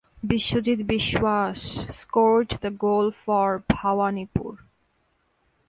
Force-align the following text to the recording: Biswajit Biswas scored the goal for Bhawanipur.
Biswajit 0.25 0.79
Biswas 0.87 1.87
scored 1.93 2.49
the 2.49 2.71
goal 2.71 3.11
for 3.11 3.63
Bhawanipur. 3.69 4.57